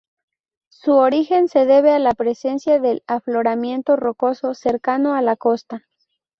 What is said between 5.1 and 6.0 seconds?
a la costa.